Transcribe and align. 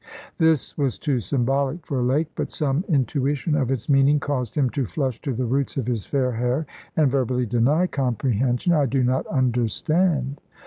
This 0.39 0.75
was 0.79 0.97
too 0.97 1.19
symbolic 1.19 1.85
for 1.85 2.01
Lake, 2.01 2.31
but 2.33 2.51
some 2.51 2.83
intuition 2.89 3.53
of 3.53 3.69
its 3.69 3.87
meaning 3.87 4.19
caused 4.19 4.55
him 4.55 4.67
to 4.71 4.87
flush 4.87 5.21
to 5.21 5.31
the 5.31 5.45
roots 5.45 5.77
of 5.77 5.85
his 5.85 6.07
fair 6.07 6.31
hair, 6.31 6.65
and 6.97 7.11
verbally 7.11 7.45
deny 7.45 7.85
comprehension. 7.85 8.73
"I 8.73 8.87
do 8.87 9.03
not 9.03 9.27
understand." 9.27 10.41